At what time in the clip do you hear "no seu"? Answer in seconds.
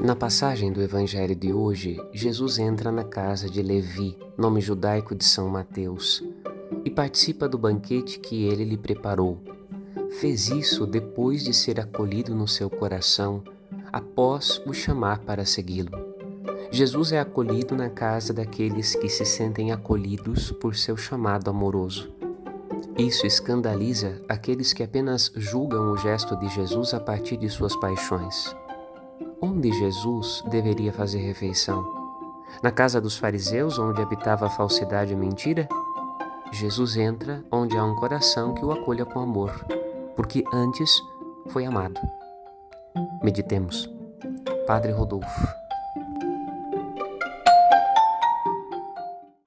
12.34-12.70